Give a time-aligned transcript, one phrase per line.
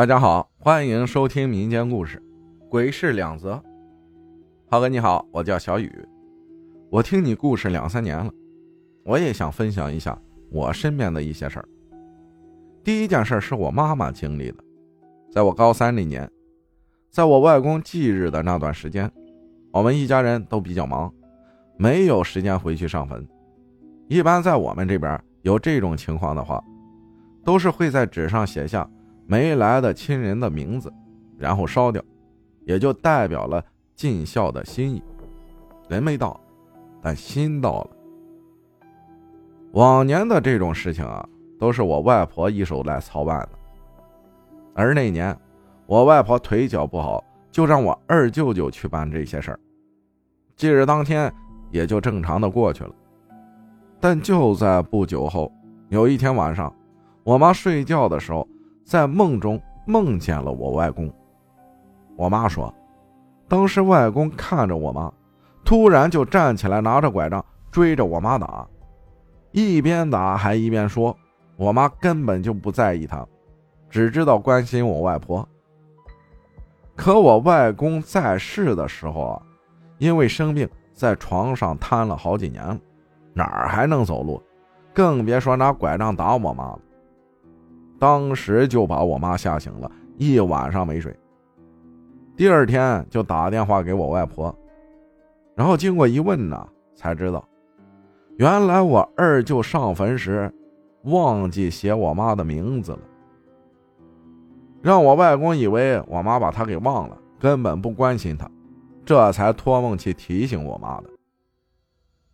[0.00, 2.16] 大家好，欢迎收听民间故事
[2.70, 3.52] 《鬼事两则》。
[4.70, 5.92] 浩哥你好，我叫小雨，
[6.88, 8.32] 我听你故事两三年了，
[9.04, 10.18] 我也想分享一下
[10.50, 11.68] 我身边的一些事儿。
[12.82, 14.64] 第一件事是我妈妈经历的，
[15.30, 16.26] 在我高三那年，
[17.10, 19.12] 在我外公忌日的那段时间，
[19.70, 21.12] 我们一家人都比较忙，
[21.76, 23.28] 没有时间回去上坟。
[24.08, 26.58] 一般在我们这边有这种情况的话，
[27.44, 28.88] 都是会在纸上写下。
[29.30, 30.92] 没来的亲人的名字，
[31.38, 32.02] 然后烧掉，
[32.64, 33.64] 也就代表了
[33.94, 35.00] 尽孝的心意。
[35.88, 36.40] 人没到，
[37.00, 37.90] 但心到了。
[39.70, 41.24] 往年的这种事情啊，
[41.60, 43.50] 都是我外婆一手来操办的。
[44.74, 45.38] 而那年，
[45.86, 47.22] 我外婆腿脚不好，
[47.52, 49.60] 就让我二舅舅去办这些事儿。
[50.56, 51.32] 忌日当天，
[51.70, 52.90] 也就正常的过去了。
[54.00, 55.52] 但就在不久后，
[55.88, 56.74] 有一天晚上，
[57.22, 58.44] 我妈睡觉的时候。
[58.90, 61.08] 在梦中梦见了我外公，
[62.16, 62.74] 我妈说，
[63.46, 65.08] 当时外公看着我妈，
[65.64, 68.66] 突然就站起来，拿着拐杖追着我妈打，
[69.52, 71.16] 一边打还一边说，
[71.54, 73.24] 我妈根本就不在意他，
[73.88, 75.48] 只知道关心我外婆。
[76.96, 79.42] 可我外公在世的时候啊，
[79.98, 82.76] 因为生病在床上瘫了好几年了，
[83.34, 84.42] 哪儿还能走路，
[84.92, 86.80] 更别说拿拐杖打我妈了。
[88.00, 91.14] 当时就把我妈吓醒了，一晚上没睡。
[92.34, 94.52] 第二天就打电话给我外婆，
[95.54, 97.46] 然后经过一问呢，才知道，
[98.38, 100.50] 原来我二舅上坟时
[101.02, 103.00] 忘记写我妈的名字了，
[104.80, 108.50] 让我外公以为我妈把他给忘了，根本不关心他，
[109.04, 111.10] 这才托梦去提醒我妈的。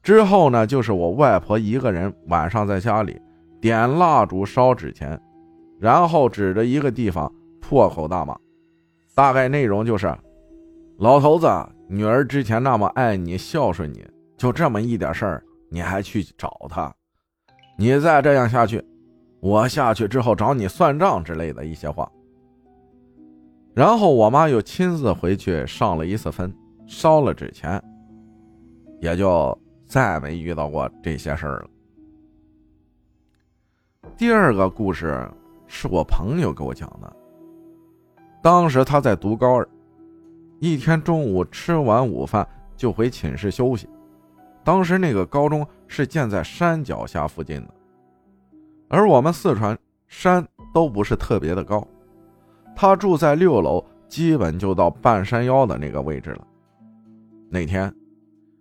[0.00, 3.20] 之后呢，就是我外婆一个人晚上在家里
[3.60, 5.20] 点蜡烛烧纸钱。
[5.78, 8.34] 然后指着一个地方破口大骂，
[9.14, 10.14] 大概内容就是
[10.98, 11.46] ：“老头子，
[11.88, 14.02] 女儿之前那么爱你、孝顺你，
[14.38, 16.90] 就这么一点事儿，你还去找他？
[17.76, 18.82] 你再这样下去，
[19.40, 22.10] 我下去之后找你算账之类的一些话。”
[23.74, 26.50] 然后我妈又亲自回去上了一次坟，
[26.86, 27.82] 烧了纸钱，
[29.02, 29.56] 也就
[29.86, 31.68] 再没遇到过这些事儿了。
[34.16, 35.28] 第二个故事。
[35.66, 37.16] 是我朋友给我讲的。
[38.42, 39.68] 当时他在读高二，
[40.60, 42.46] 一天中午吃完午饭
[42.76, 43.88] 就回寝室休息。
[44.62, 47.74] 当时那个高中是建在山脚下附近的，
[48.88, 49.78] 而我们四川
[50.08, 51.86] 山都不是特别的高。
[52.74, 56.46] 他住在六楼，基本就到半山腰的那个位置了。
[57.48, 57.92] 那天，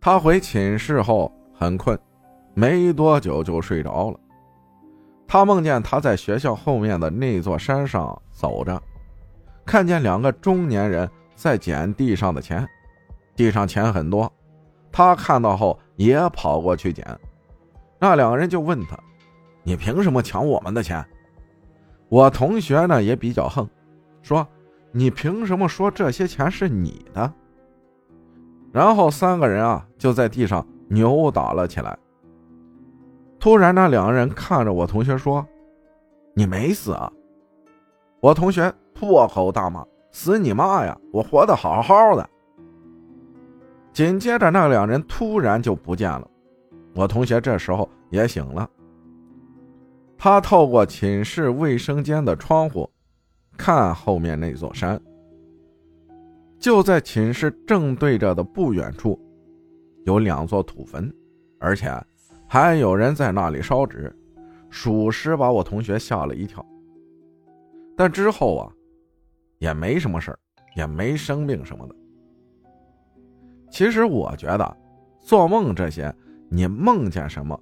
[0.00, 1.98] 他回寝室后很困，
[2.54, 4.20] 没多久就睡着了。
[5.28, 8.80] 他梦见他在学校后面的那座山上走着，
[9.64, 12.66] 看见两个中年人在捡地上的钱，
[13.34, 14.32] 地上钱很多，
[14.92, 17.04] 他看到后也跑过去捡。
[17.98, 18.96] 那两个人就问他
[19.64, 21.04] ：“你凭什么抢我们的钱？”
[22.08, 23.68] 我同学呢也比较横，
[24.22, 24.46] 说
[24.92, 27.32] ：“你凭什么说这些钱是你的？”
[28.70, 31.98] 然后三个人啊就在地上扭打了起来。
[33.46, 35.46] 突然，那两个人看着我同学说
[36.34, 37.12] ：“你没死啊！”
[38.18, 40.98] 我同学破口大骂：“死你妈呀！
[41.12, 42.28] 我活得好好的。”
[43.94, 46.28] 紧接着，那两人突然就不见了。
[46.96, 48.68] 我同学这时候也醒了，
[50.18, 52.90] 他透过寝室卫生间的窗户
[53.56, 55.00] 看后面那座山，
[56.58, 59.16] 就在寝室正对着的不远处，
[60.04, 61.14] 有两座土坟，
[61.60, 61.88] 而且。
[62.48, 64.14] 还有人在那里烧纸，
[64.70, 66.64] 属实把我同学吓了一跳。
[67.96, 68.72] 但之后啊，
[69.58, 70.36] 也没什么事
[70.74, 71.94] 也没生病什么的。
[73.70, 74.76] 其实我觉得，
[75.18, 76.14] 做梦这些，
[76.48, 77.58] 你梦见什么，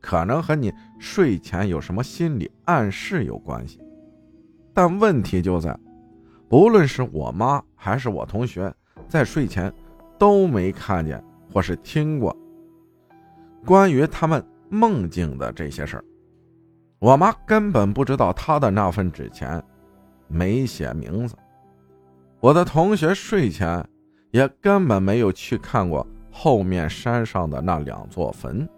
[0.00, 3.80] 可能和你睡前有什么心理暗示有关系。
[4.72, 5.76] 但问题就在，
[6.48, 8.72] 不论是我妈还是我同学，
[9.08, 9.72] 在睡前
[10.18, 11.22] 都没看见
[11.52, 12.34] 或是听过。
[13.64, 16.04] 关于他们梦境的这些事儿，
[16.98, 19.62] 我妈根本不知道她的那份纸钱
[20.28, 21.36] 没写名字。
[22.40, 23.86] 我的同学睡前
[24.30, 28.68] 也根本没有去看过后面山上的那两座坟。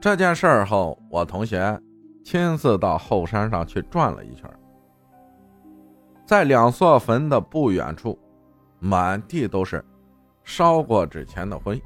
[0.00, 1.80] 这件事儿后，我同学
[2.22, 4.48] 亲自到后山上去转了一圈，
[6.24, 8.16] 在两座坟的不远处，
[8.78, 9.84] 满地都是
[10.44, 11.82] 烧过纸钱的灰。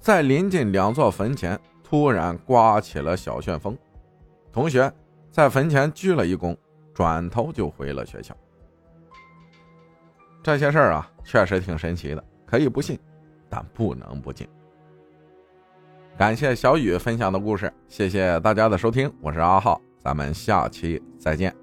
[0.00, 3.76] 在临近两座坟前，突然刮起了小旋风。
[4.50, 4.90] 同学
[5.30, 6.56] 在坟前鞠了一躬，
[6.94, 8.34] 转头就回了学校。
[10.42, 12.98] 这些事儿啊，确实挺神奇的，可以不信，
[13.50, 14.48] 但不能不信。
[16.16, 21.54] 感谢小雨分享的故事，谢谢大家的收听，我是阿浩，咱们下期再见。